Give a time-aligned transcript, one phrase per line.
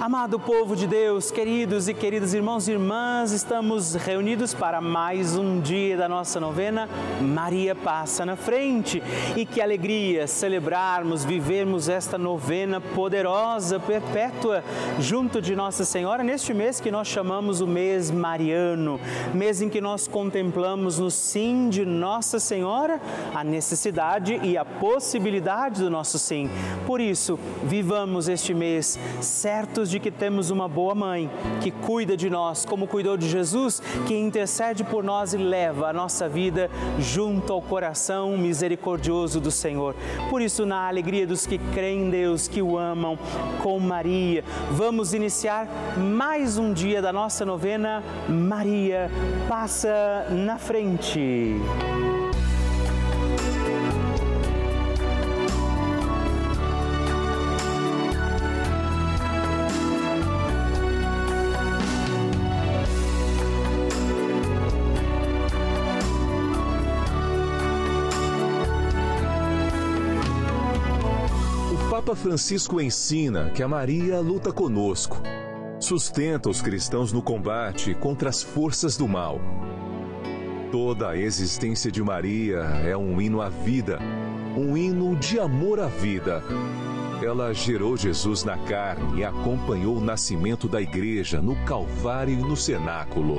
[0.00, 5.60] Amado povo de Deus, queridos e queridas irmãos e irmãs, estamos reunidos para mais um
[5.60, 6.88] dia da nossa novena
[7.20, 9.02] Maria Passa na Frente.
[9.36, 14.62] E que alegria celebrarmos, vivermos esta novena poderosa, perpétua,
[15.00, 19.00] junto de Nossa Senhora, neste mês que nós chamamos o mês mariano,
[19.34, 23.00] mês em que nós contemplamos no sim de Nossa Senhora
[23.34, 26.48] a necessidade e a possibilidade do nosso sim.
[26.86, 32.28] Por isso, vivamos este mês certos de que temos uma boa mãe que cuida de
[32.30, 37.52] nós, como cuidou de Jesus, que intercede por nós e leva a nossa vida junto
[37.52, 39.94] ao coração misericordioso do Senhor.
[40.30, 43.18] Por isso, na alegria dos que creem em Deus, que o amam,
[43.62, 48.02] com Maria, vamos iniciar mais um dia da nossa novena.
[48.28, 49.10] Maria
[49.48, 51.56] passa na frente.
[72.08, 75.20] Papa Francisco ensina que a Maria luta conosco,
[75.78, 79.38] sustenta os cristãos no combate contra as forças do mal.
[80.72, 83.98] Toda a existência de Maria é um hino à vida,
[84.56, 86.42] um hino de amor à vida.
[87.22, 92.56] Ela gerou Jesus na carne e acompanhou o nascimento da igreja no Calvário e no
[92.56, 93.38] cenáculo.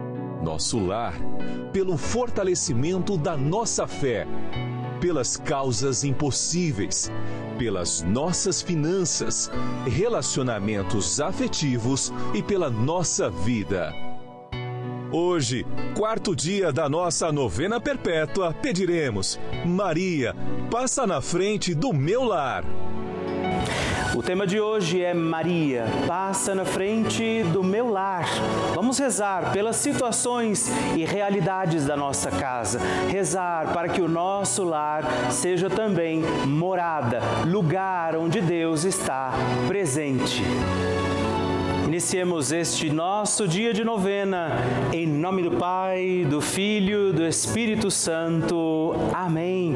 [0.41, 1.13] nosso lar,
[1.71, 4.27] pelo fortalecimento da nossa fé,
[4.99, 7.11] pelas causas impossíveis,
[7.57, 9.51] pelas nossas finanças,
[9.85, 13.93] relacionamentos afetivos e pela nossa vida.
[15.11, 15.65] Hoje,
[15.97, 20.33] quarto dia da nossa novena perpétua, pediremos: Maria,
[20.69, 22.63] passa na frente do meu lar.
[24.13, 28.25] O tema de hoje é Maria, passa na frente do meu lar.
[28.75, 32.79] Vamos rezar pelas situações e realidades da nossa casa.
[33.09, 39.31] Rezar para que o nosso lar seja também morada, lugar onde Deus está
[39.67, 40.43] presente.
[41.85, 44.57] Iniciemos este nosso dia de novena
[44.91, 48.93] em nome do Pai, do Filho, do Espírito Santo.
[49.13, 49.75] Amém.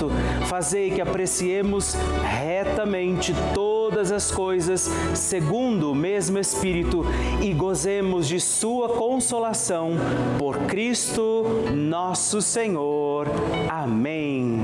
[0.47, 7.05] fazei que apreciemos retamente todas as coisas segundo o mesmo Espírito
[7.41, 9.91] e gozemos de sua consolação
[10.37, 13.27] por Cristo nosso Senhor.
[13.69, 14.59] Amém.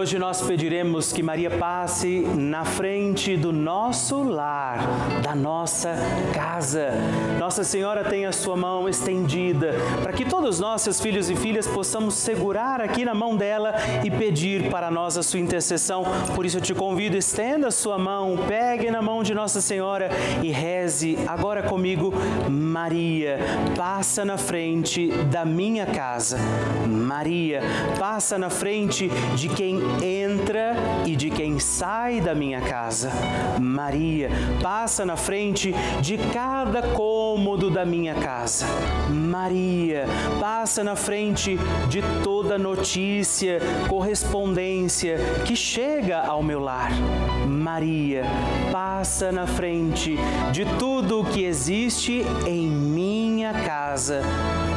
[0.00, 4.78] Hoje nós pediremos que Maria passe na frente do nosso lar,
[5.22, 5.94] da nossa
[6.32, 6.92] casa.
[7.38, 11.66] Nossa Senhora tem a sua mão estendida para que todos nós, seus filhos e filhas,
[11.66, 16.02] possamos segurar aqui na mão dela e pedir para nós a sua intercessão.
[16.34, 20.08] Por isso eu te convido, estenda a sua mão, pegue na mão de Nossa Senhora
[20.42, 22.10] e reze agora comigo,
[22.48, 23.38] Maria,
[23.76, 26.38] passa na frente da minha casa.
[26.86, 27.60] Maria,
[27.98, 30.74] passa na frente de quem entra
[31.06, 33.10] e de quem sai da minha casa.
[33.60, 34.30] Maria,
[34.62, 38.66] passa na frente de cada cômodo da minha casa.
[39.08, 40.06] Maria,
[40.40, 46.90] passa na frente de toda notícia, correspondência que chega ao meu lar.
[47.46, 48.22] Maria,
[48.72, 50.16] passa na frente
[50.52, 54.22] de tudo o que existe em minha casa.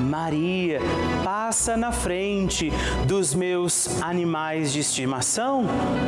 [0.02, 0.80] Maria,
[1.24, 2.72] passa na frente
[3.08, 5.66] dos meus animais de estimação.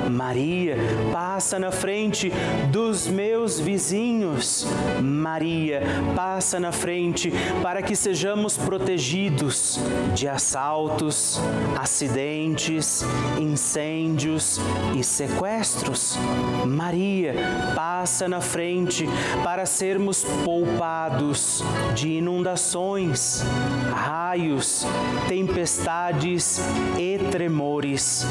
[0.10, 0.78] Maria,
[1.12, 2.32] passa na frente
[2.72, 4.68] dos meus vizinhos.
[5.02, 5.82] Maria,
[6.16, 7.32] passa na frente
[7.62, 9.80] para que sejamos protegidos
[10.14, 11.40] de assaltos,
[11.78, 13.04] acidentes,
[13.40, 14.60] incêndios
[14.98, 16.18] e sequestros.
[16.66, 17.36] Maria,
[17.76, 19.08] passa na frente
[19.44, 21.64] para sermos poupados
[21.94, 23.44] de inundações,
[23.94, 24.86] raios,
[25.28, 26.60] tempestades
[26.98, 28.26] e tremores.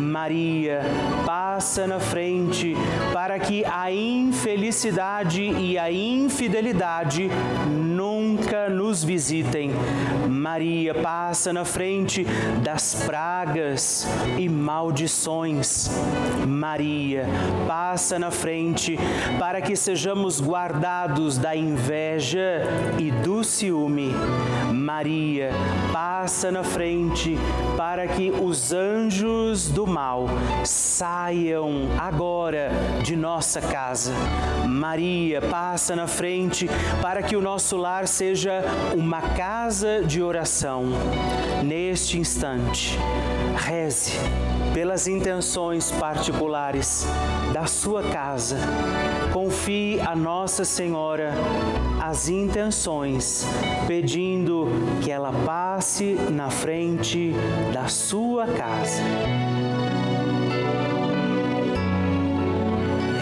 [0.00, 0.80] Maria
[1.24, 2.74] passa na frente
[3.12, 7.30] para que a infelicidade e a infidelidade
[8.68, 9.70] nos visitem.
[10.28, 12.24] Maria passa na frente
[12.62, 14.06] das pragas
[14.38, 15.88] e maldições.
[16.46, 17.26] Maria
[17.68, 18.98] passa na frente
[19.38, 22.62] para que sejamos guardados da inveja
[22.98, 24.12] e do ciúme.
[24.72, 25.50] Maria
[25.92, 27.36] passa na frente
[27.76, 30.26] para que os anjos do mal
[30.64, 32.70] saiam agora
[33.02, 34.12] de nossa casa.
[34.66, 36.68] Maria passa na frente
[37.02, 38.39] para que o nosso lar seja
[38.96, 40.84] uma casa de oração.
[41.64, 42.98] Neste instante,
[43.56, 44.12] reze
[44.72, 47.06] pelas intenções particulares
[47.52, 48.56] da sua casa.
[49.32, 51.32] Confie a Nossa Senhora
[52.00, 53.46] as intenções,
[53.86, 54.68] pedindo
[55.02, 57.32] que ela passe na frente
[57.72, 59.02] da sua casa.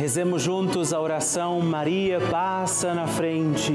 [0.08, 3.74] Rezemos juntos a oração Maria passa na frente.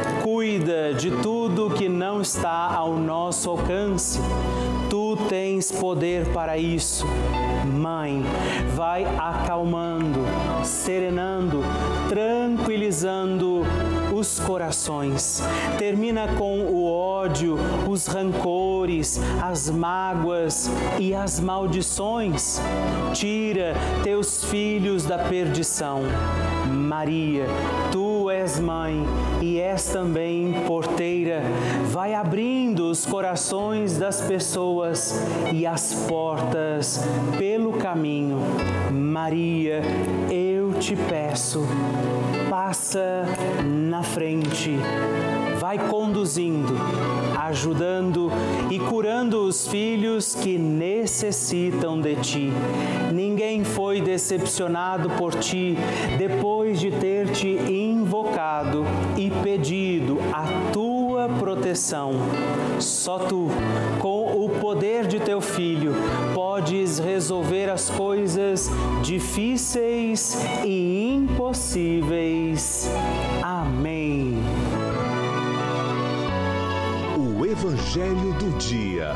[0.41, 4.19] cuida de tudo que não está ao nosso alcance.
[4.89, 7.05] Tu tens poder para isso.
[7.63, 8.23] Mãe,
[8.75, 10.21] vai acalmando,
[10.63, 11.61] serenando,
[12.09, 13.61] tranquilizando
[14.21, 15.41] os corações.
[15.79, 17.57] Termina com o ódio,
[17.89, 20.69] os rancores, as mágoas
[20.99, 22.61] e as maldições.
[23.13, 23.73] Tira
[24.03, 26.03] teus filhos da perdição.
[26.71, 27.47] Maria,
[27.91, 29.03] tu és mãe
[29.41, 31.41] e és também porteira.
[31.89, 35.19] Vai abrindo os corações das pessoas
[35.51, 37.03] e as portas
[37.39, 38.37] pelo caminho.
[38.91, 39.81] Maria,
[40.29, 41.65] eu te peço,
[42.51, 43.23] passa
[43.63, 44.75] na frente,
[45.57, 46.73] vai conduzindo,
[47.39, 48.29] ajudando
[48.69, 52.51] e curando os filhos que necessitam de ti.
[53.13, 55.77] Ninguém foi decepcionado por ti
[56.17, 58.83] depois de ter te invocado
[59.15, 62.11] e pedido a tua proteção.
[62.79, 63.47] Só tu,
[63.99, 65.93] com o poder de teu filho,
[66.71, 68.69] podes resolver as coisas
[69.03, 72.89] difíceis e impossíveis.
[73.43, 74.35] Amém.
[77.17, 79.11] O Evangelho do Dia.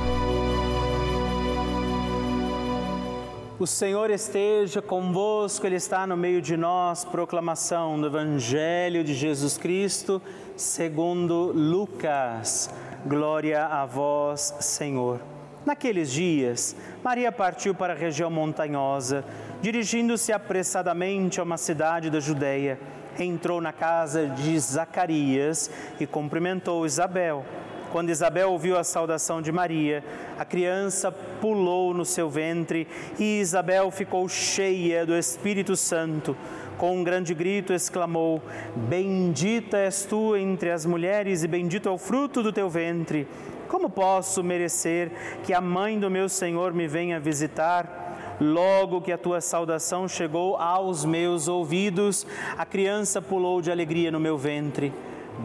[3.58, 7.06] O Senhor esteja convosco, Ele está no meio de nós.
[7.06, 10.22] Proclamação do Evangelho de Jesus Cristo,
[10.58, 12.70] segundo Lucas.
[13.06, 15.35] Glória a vós, Senhor.
[15.66, 19.26] Naqueles dias, Maria partiu para a região montanhosa,
[19.64, 22.80] dirigindo-se apressadamente a uma cidade da Judéia.
[23.18, 27.44] Entrou na casa de Zacarias e cumprimentou Isabel.
[27.92, 30.04] Quando Isabel ouviu a saudação de Maria,
[30.38, 32.88] a criança pulou no seu ventre
[33.18, 36.38] e Isabel ficou cheia do Espírito Santo.
[36.78, 38.42] Com um grande grito exclamou:
[38.76, 43.26] Bendita és tu entre as mulheres e bendito é o fruto do teu ventre.
[43.68, 45.12] Como posso merecer
[45.44, 48.38] que a mãe do meu Senhor me venha visitar?
[48.40, 54.20] Logo que a tua saudação chegou aos meus ouvidos, a criança pulou de alegria no
[54.20, 54.94] meu ventre.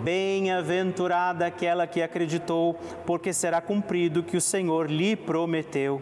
[0.02, 6.00] Bem-aventurada aquela que acreditou, porque será cumprido que o Senhor lhe prometeu.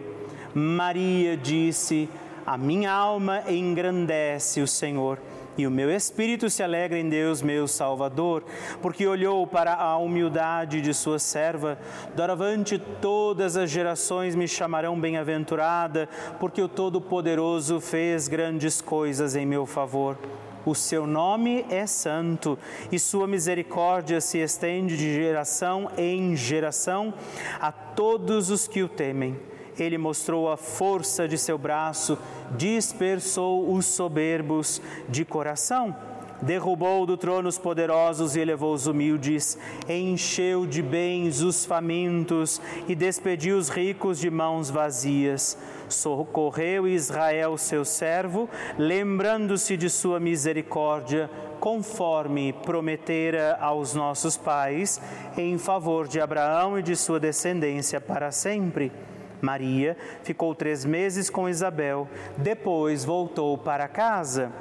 [0.55, 2.09] Maria disse:
[2.47, 5.19] A minha alma engrandece o Senhor.
[5.59, 8.45] E o meu espírito se alegra em Deus, meu Salvador,
[8.81, 11.77] porque olhou para a humildade de sua serva.
[12.15, 19.67] Doravante todas as gerações me chamarão bem-aventurada, porque o Todo-Poderoso fez grandes coisas em meu
[19.67, 20.17] favor.
[20.65, 22.57] O seu nome é santo
[22.93, 27.13] e sua misericórdia se estende de geração em geração
[27.61, 29.37] a todos os que o temem.
[29.79, 32.19] Ele mostrou a força de seu braço,
[32.57, 35.95] dispersou os soberbos de coração
[36.43, 39.59] derrubou do trono os poderosos e elevou os humildes,
[39.89, 45.59] encheu de bens os famintos e despediu os ricos de mãos vazias.
[45.89, 55.01] Socorreu Israel, seu servo, lembrando-se de sua misericórdia, conforme prometera aos nossos pais,
[55.37, 58.93] em favor de Abraão e de sua descendência para sempre.
[59.41, 64.53] Maria ficou três meses com Isabel, depois voltou para casa.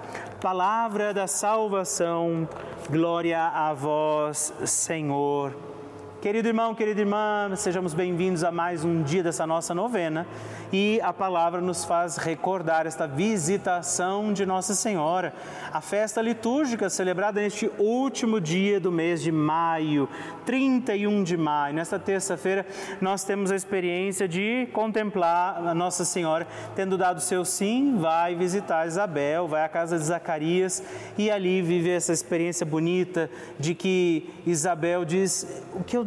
[0.41, 2.48] Palavra da salvação,
[2.89, 5.76] glória a vós, Senhor.
[6.19, 10.25] Querido irmão, querida irmã, sejamos bem-vindos a mais um dia dessa nossa novena
[10.74, 15.31] e a palavra nos faz recordar esta visitação de Nossa Senhora,
[15.71, 20.09] a festa litúrgica celebrada neste último dia do mês de maio,
[20.43, 21.75] 31 de maio.
[21.75, 22.65] Nesta terça-feira,
[23.00, 28.88] nós temos a experiência de contemplar a Nossa Senhora tendo dado seu sim, vai visitar
[28.88, 30.83] Isabel, vai à casa de Zacarias
[31.15, 36.06] e ali vive essa experiência bonita de que Isabel diz: O que eu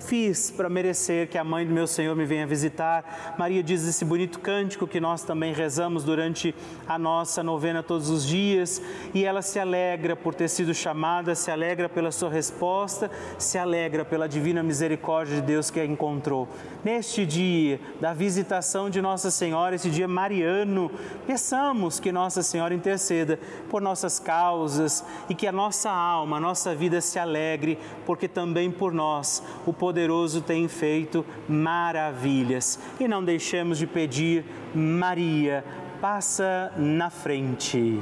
[0.00, 3.34] fiz para merecer que a mãe do meu Senhor me venha visitar.
[3.38, 6.54] Maria diz esse bonito cântico que nós também rezamos durante
[6.88, 8.82] a nossa novena todos os dias,
[9.14, 14.04] e ela se alegra por ter sido chamada, se alegra pela sua resposta, se alegra
[14.04, 16.48] pela divina misericórdia de Deus que a encontrou.
[16.82, 20.90] Neste dia da visitação de Nossa Senhora, esse dia mariano,
[21.26, 23.38] peçamos que Nossa Senhora interceda
[23.68, 28.70] por nossas causas e que a nossa alma, a nossa vida se alegre, porque também
[28.70, 32.78] por nós o poderoso tem feito maravilhas.
[33.00, 35.64] E não deixemos de pedir, Maria,
[36.00, 37.98] passa na frente.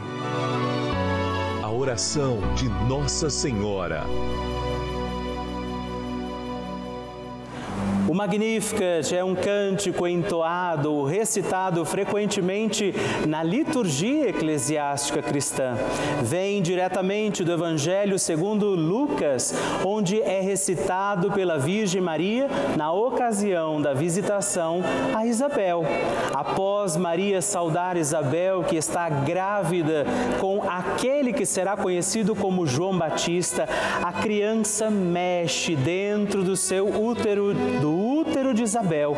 [1.62, 4.04] A oração de Nossa Senhora.
[8.08, 12.94] O Magnificat é um cântico entoado, recitado frequentemente
[13.26, 15.74] na liturgia eclesiástica cristã.
[16.22, 19.52] Vem diretamente do Evangelho segundo Lucas,
[19.84, 22.48] onde é recitado pela Virgem Maria
[22.78, 24.80] na ocasião da visitação
[25.14, 25.84] a Isabel.
[26.32, 30.06] Após Maria saudar Isabel, que está grávida
[30.40, 33.68] com aquele que será conhecido como João Batista,
[34.02, 39.16] a criança mexe dentro do seu útero do útero de Isabel,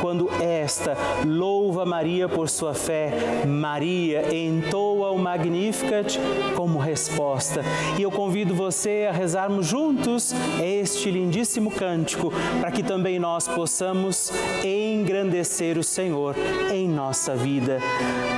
[0.00, 3.10] quando esta louva Maria por sua fé,
[3.46, 6.18] Maria entoa o Magnificat
[6.54, 7.62] como resposta.
[7.98, 14.30] E eu convido você a rezarmos juntos este lindíssimo cântico, para que também nós possamos
[14.64, 16.34] engrandecer o Senhor
[16.70, 17.78] em nossa vida.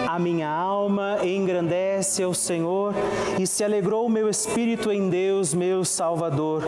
[0.07, 2.95] A minha alma engrandece ao Senhor
[3.37, 6.63] e se alegrou o meu espírito em Deus, meu Salvador,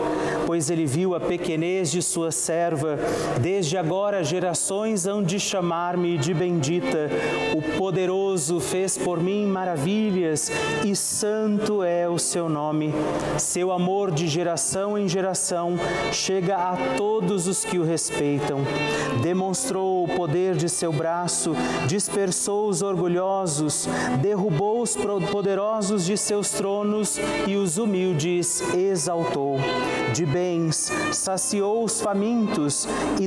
[0.45, 2.97] pois ele viu a pequenez de sua serva.
[3.41, 7.09] Desde agora gerações hão de chamar-me de bendita.
[7.55, 10.51] O poderoso fez por mim maravilhas
[10.83, 12.93] e santo é o seu nome.
[13.37, 15.75] Seu amor de geração em geração
[16.11, 18.59] chega a todos os que o respeitam.
[19.21, 21.53] Demonstrou o poder de seu braço,
[21.87, 23.87] dispersou os orgulhosos,
[24.21, 24.95] derrubou os
[25.31, 29.57] poderosos de seus tronos e os humildes exaltou.
[30.13, 32.87] De bens saciou os famintos
[33.19, 33.26] e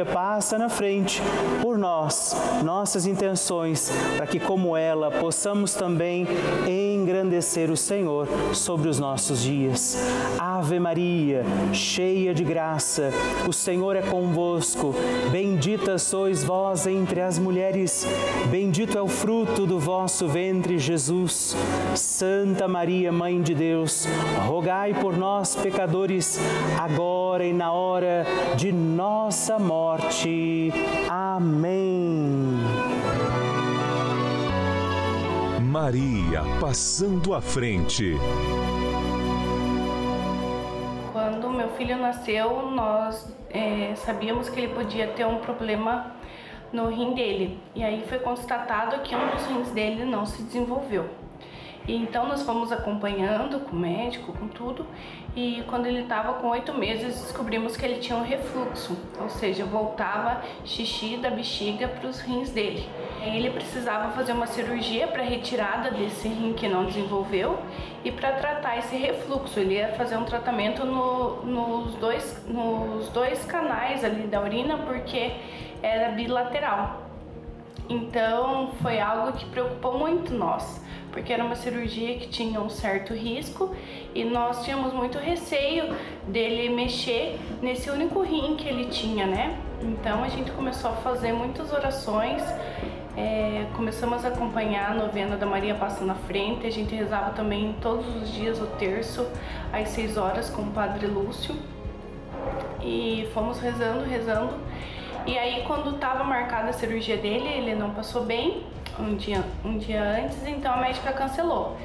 [0.00, 1.20] passa na frente
[1.60, 2.34] por nós,
[2.64, 6.26] nossas intenções, para que, como ela, possamos também
[6.66, 9.96] engrandecer o Senhor sobre os nossos dias.
[10.38, 13.10] Ave Maria, cheia de graça,
[13.46, 14.94] o Senhor é convosco.
[15.30, 18.06] Bendita sois vós entre as mulheres,
[18.50, 21.54] bendito é o fruto do vosso ventre, Jesus.
[21.94, 24.06] Santa Maria, Mãe de Deus,
[24.46, 26.38] rogai por nós, pecadores,
[26.78, 30.72] agora e na hora de nossa morte.
[31.10, 32.56] Amém.
[35.60, 38.14] Maria passando à frente.
[41.12, 46.14] Quando meu filho nasceu, nós é, sabíamos que ele podia ter um problema
[46.72, 47.58] no rim dele.
[47.74, 51.21] E aí foi constatado que um dos rins dele não se desenvolveu.
[51.86, 54.86] E então nós fomos acompanhando com o médico, com tudo,
[55.34, 59.64] e quando ele estava com oito meses descobrimos que ele tinha um refluxo, ou seja,
[59.64, 62.88] voltava xixi da bexiga para os rins dele.
[63.24, 67.58] Ele precisava fazer uma cirurgia para retirada desse rim que não desenvolveu
[68.04, 69.58] e para tratar esse refluxo.
[69.58, 75.32] Ele ia fazer um tratamento no, nos, dois, nos dois canais ali da urina porque
[75.82, 77.02] era bilateral.
[77.88, 80.80] Então foi algo que preocupou muito nós
[81.12, 83.74] porque era uma cirurgia que tinha um certo risco
[84.14, 85.94] e nós tínhamos muito receio
[86.26, 89.58] dele mexer nesse único rim que ele tinha, né?
[89.82, 92.42] Então a gente começou a fazer muitas orações,
[93.16, 97.76] é, começamos a acompanhar a novena da Maria Passa na Frente, a gente rezava também
[97.80, 99.26] todos os dias o terço,
[99.72, 101.54] às seis horas, com o Padre Lúcio.
[102.82, 104.54] E fomos rezando, rezando.
[105.26, 108.64] E aí, quando estava marcada a cirurgia dele, ele não passou bem,
[108.98, 111.76] um dia, um dia antes, então a médica cancelou.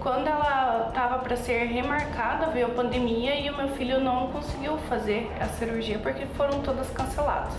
[0.00, 4.76] Quando ela estava para ser remarcada, veio a pandemia e o meu filho não conseguiu
[4.88, 7.54] fazer a cirurgia porque foram todas canceladas.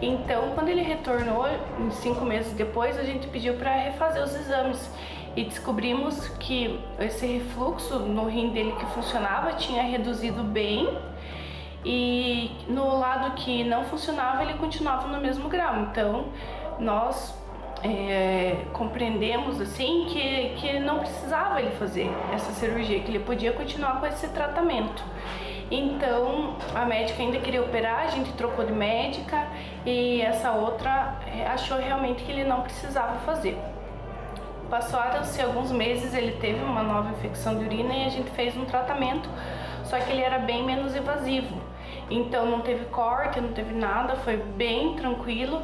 [0.00, 1.46] Então, quando ele retornou,
[1.90, 4.90] cinco meses depois, a gente pediu para refazer os exames
[5.34, 10.96] e descobrimos que esse refluxo no rim dele que funcionava tinha reduzido bem
[11.84, 15.80] e no lado que não funcionava ele continuava no mesmo grau.
[15.82, 16.26] Então,
[16.78, 17.34] nós
[17.86, 24.00] é, compreendemos assim que, que não precisava ele fazer essa cirurgia, que ele podia continuar
[24.00, 25.04] com esse tratamento.
[25.70, 29.48] Então a médica ainda queria operar, a gente trocou de médica
[29.84, 33.58] e essa outra é, achou realmente que ele não precisava fazer.
[34.70, 38.64] Passaram-se alguns meses, ele teve uma nova infecção de urina e a gente fez um
[38.64, 39.28] tratamento,
[39.84, 41.56] só que ele era bem menos invasivo.
[42.10, 45.62] Então não teve corte, não teve nada, foi bem tranquilo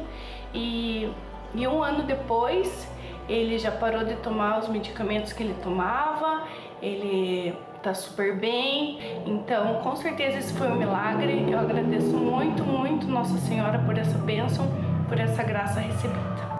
[0.53, 1.09] e
[1.55, 2.87] e um ano depois,
[3.29, 6.43] ele já parou de tomar os medicamentos que ele tomava,
[6.81, 8.99] ele tá super bem.
[9.25, 11.45] Então, com certeza esse foi um milagre.
[11.49, 14.65] Eu agradeço muito, muito Nossa Senhora por essa bênção,
[15.07, 16.52] por essa graça recebida.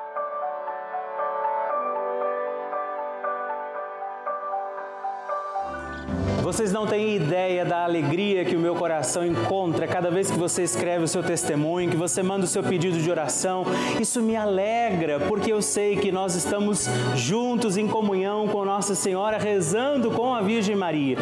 [6.43, 10.61] Vocês não têm ideia da alegria que o meu coração encontra cada vez que você
[10.61, 13.63] escreve o seu testemunho, que você manda o seu pedido de oração.
[13.97, 16.85] Isso me alegra, porque eu sei que nós estamos
[17.15, 21.15] juntos em comunhão com Nossa Senhora, rezando com a Virgem Maria.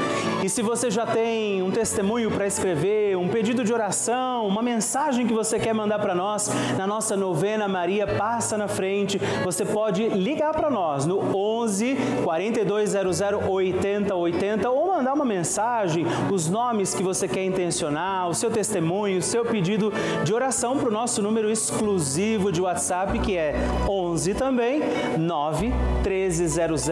[0.44, 5.28] E se você já tem um testemunho para escrever, um pedido de oração, uma mensagem
[5.28, 10.10] que você quer mandar para nós, na nossa novena Maria Passa na Frente, você pode
[10.10, 17.04] ligar para nós no 11 4200 8080 ou mandar mandar uma mensagem, os nomes que
[17.04, 19.92] você quer intencionar, o seu testemunho, o seu pedido
[20.24, 23.56] de oração para o nosso número exclusivo de WhatsApp, que é
[23.88, 24.82] 11 também,
[25.18, 25.72] 9
[26.04, 26.88] 1300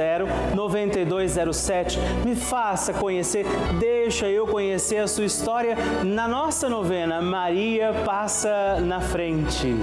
[0.55, 1.99] 9207.
[2.25, 3.45] Me faça conhecer,
[3.79, 9.75] deixa eu conhecer a sua história na nossa novena Maria Passa na Frente.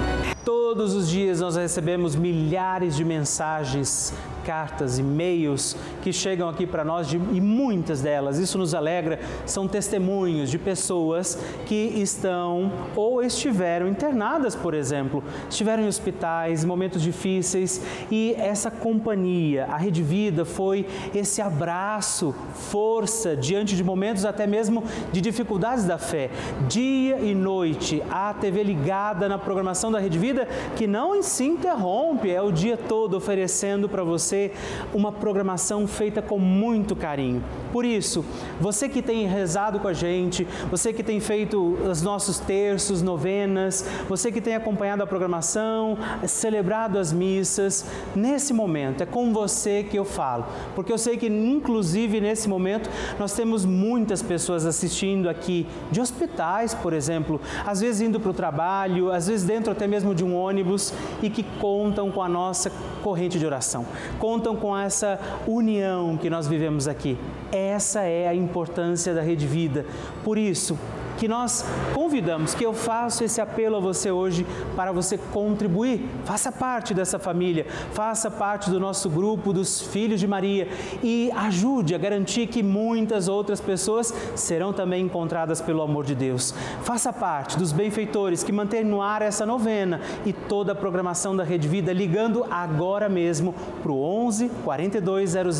[0.46, 7.08] Todos os dias nós recebemos milhares de mensagens, cartas, e-mails que chegam aqui para nós
[7.08, 13.88] de, e muitas delas, isso nos alegra, são testemunhos de pessoas que estão ou estiveram
[13.88, 20.86] internadas, por exemplo, estiveram em hospitais, momentos difíceis e essa companhia, a Rede Vida foi
[21.12, 26.30] esse abraço, força diante de momentos até mesmo de dificuldades da fé.
[26.68, 31.44] Dia e noite, a TV ligada na programação da Rede Vida vida que não se
[31.44, 34.52] interrompe, é o dia todo oferecendo para você
[34.92, 37.42] uma programação feita com muito carinho.
[37.72, 38.24] Por isso,
[38.60, 43.86] você que tem rezado com a gente, você que tem feito os nossos terços, novenas,
[44.08, 45.96] você que tem acompanhado a programação,
[46.26, 51.26] celebrado as missas, nesse momento é com você que eu falo, porque eu sei que
[51.26, 58.00] inclusive nesse momento nós temos muitas pessoas assistindo aqui de hospitais, por exemplo, às vezes
[58.00, 62.10] indo para o trabalho, às vezes dentro até mesmo de um ônibus e que contam
[62.10, 62.70] com a nossa
[63.02, 63.86] corrente de oração,
[64.18, 67.16] contam com essa união que nós vivemos aqui.
[67.52, 69.86] Essa é a importância da Rede Vida.
[70.24, 70.78] Por isso,
[71.16, 76.08] que nós convidamos, que eu faço esse apelo a você hoje para você contribuir.
[76.24, 80.68] Faça parte dessa família, faça parte do nosso grupo dos Filhos de Maria
[81.02, 86.54] e ajude a garantir que muitas outras pessoas serão também encontradas pelo amor de Deus.
[86.82, 91.44] Faça parte dos benfeitores que mantêm no ar essa novena e toda a programação da
[91.44, 95.56] Rede Vida, ligando agora mesmo para o 11 4200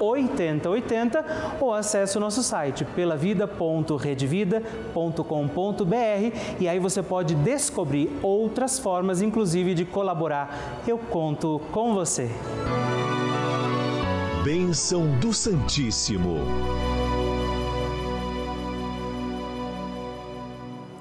[0.00, 4.83] 8080 ou acesse o nosso site pelavida.redvida.com
[5.24, 10.82] com.br e aí você pode descobrir outras formas, inclusive de colaborar.
[10.86, 12.30] Eu conto com você.
[14.44, 16.36] bênção do Santíssimo.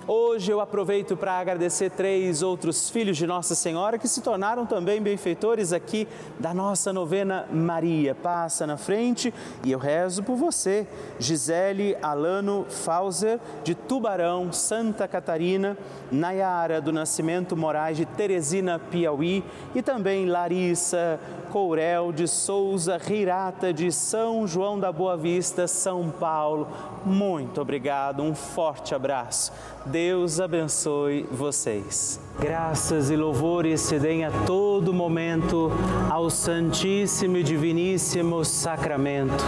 [0.06, 5.02] Hoje eu aproveito para agradecer três outros filhos de Nossa Senhora que se tornaram também
[5.02, 8.14] benfeitores aqui da nossa novena Maria.
[8.14, 10.86] Passa na frente e eu rezo por você.
[11.18, 15.78] Gisele Alano Fauser, de Tubarão, Santa Catarina,
[16.12, 19.42] Nayara do Nascimento Moraes, de Teresina, Piauí,
[19.74, 21.18] e também Larissa
[21.50, 26.68] Courel de Souza Rirata, de São João da Boa Vista, São Paulo.
[27.06, 29.54] Muito obrigado, um forte abraço.
[29.86, 32.18] Deus abençoe vocês.
[32.40, 35.70] Graças e louvores se deem a todo momento
[36.10, 39.44] ao Santíssimo e Diviníssimo Sacramento.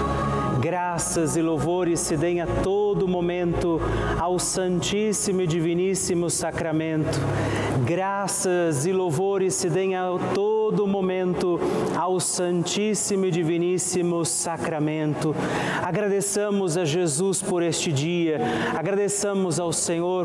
[0.60, 3.80] Graças e louvores se deem a todo momento
[4.20, 7.20] ao Santíssimo e Diviníssimo Sacramento.
[7.86, 11.60] Graças e louvores se deem a todo momento
[11.98, 15.36] ao Santíssimo e Diviníssimo Sacramento.
[15.84, 18.40] Agradeçamos a Jesus por este dia,
[18.76, 20.25] agradeçamos ao Senhor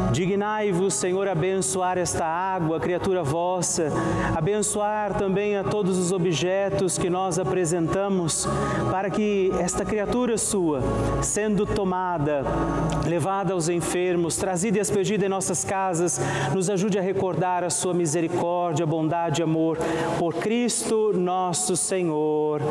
[0.11, 3.87] Dignai-vos, Senhor, abençoar esta água, criatura vossa,
[4.35, 8.45] abençoar também a todos os objetos que nós apresentamos,
[8.91, 10.81] para que esta criatura sua,
[11.21, 12.43] sendo tomada,
[13.07, 16.19] levada aos enfermos, trazida e expedida em nossas casas,
[16.53, 19.77] nos ajude a recordar a sua misericórdia, bondade e amor
[20.19, 22.61] por Cristo nosso Senhor.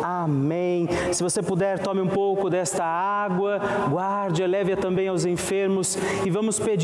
[0.00, 0.88] Amém.
[1.12, 6.60] Se você puder, tome um pouco desta água, guarde, leve-a também aos enfermos e vamos
[6.60, 6.83] pedir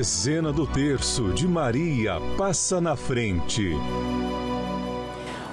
[0.00, 3.68] Dezena do terço de Maria passa na frente.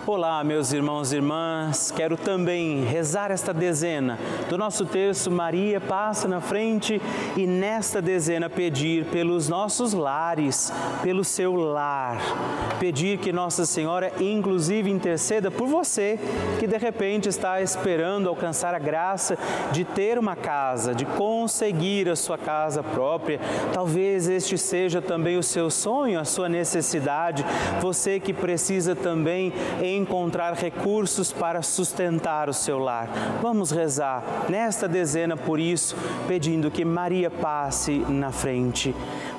[0.09, 1.91] Olá, meus irmãos e irmãs.
[1.91, 4.17] Quero também rezar esta dezena
[4.49, 5.29] do nosso texto.
[5.29, 7.01] Maria passa na frente
[7.35, 10.71] e nesta dezena pedir pelos nossos lares,
[11.03, 12.21] pelo seu lar.
[12.79, 16.17] Pedir que Nossa Senhora, inclusive, interceda por você
[16.57, 19.37] que de repente está esperando alcançar a graça
[19.73, 23.41] de ter uma casa, de conseguir a sua casa própria.
[23.73, 27.43] Talvez este seja também o seu sonho, a sua necessidade.
[27.81, 29.51] Você que precisa também
[29.97, 33.09] encontrar recursos para sustentar o seu lar.
[33.41, 35.95] Vamos rezar nesta dezena por isso,
[36.27, 38.95] pedindo que Maria passe na frente.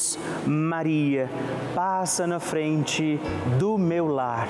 [0.00, 1.28] Jesus, Maria,
[1.74, 3.20] passa na frente
[3.58, 4.48] do meu lar.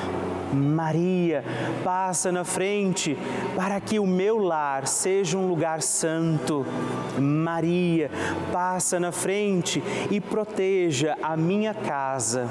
[0.52, 1.44] Maria,
[1.82, 3.18] passa na frente
[3.56, 6.64] para que o meu lar seja um lugar santo.
[7.18, 8.10] Maria,
[8.52, 12.48] passa na frente e proteja a minha casa.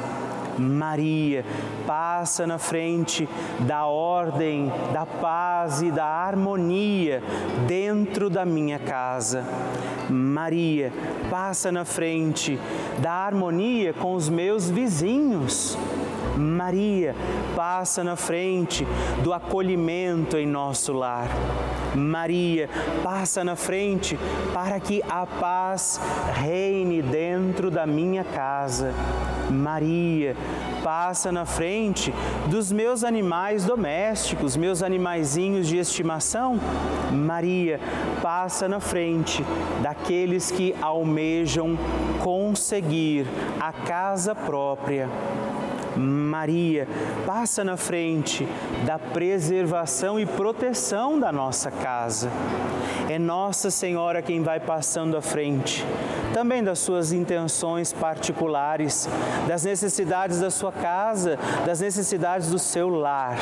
[0.59, 1.45] Maria,
[1.87, 3.27] passa na frente
[3.61, 7.23] da ordem, da paz e da harmonia
[7.67, 9.43] dentro da minha casa.
[10.09, 10.91] Maria,
[11.29, 12.59] passa na frente
[12.99, 15.77] da harmonia com os meus vizinhos.
[16.39, 17.13] Maria,
[17.53, 18.87] passa na frente
[19.21, 21.27] do acolhimento em nosso lar.
[21.93, 22.69] Maria,
[23.03, 24.17] passa na frente
[24.53, 25.99] para que a paz
[26.33, 28.93] reine dentro da minha casa.
[29.49, 30.35] Maria,
[30.83, 32.13] passa na frente
[32.47, 36.57] dos meus animais domésticos, meus animaizinhos de estimação.
[37.11, 37.81] Maria,
[38.21, 39.43] passa na frente
[39.81, 41.77] daqueles que almejam
[42.23, 43.25] conseguir
[43.59, 45.09] a casa própria.
[45.99, 46.87] Maria
[47.25, 48.47] passa na frente
[48.85, 52.29] da preservação e proteção da nossa casa.
[53.09, 55.83] É Nossa Senhora quem vai passando à frente,
[56.31, 59.09] também das suas intenções particulares,
[59.47, 63.35] das necessidades da sua casa, das necessidades do seu lar.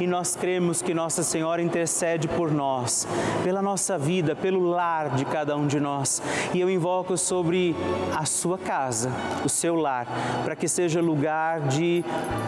[0.00, 3.08] E nós cremos que Nossa Senhora intercede por nós,
[3.42, 6.20] pela nossa vida, pelo lar de cada um de nós.
[6.52, 7.74] E eu invoco sobre
[8.14, 9.10] a sua casa,
[9.44, 10.06] o seu lar,
[10.44, 11.95] para que seja lugar de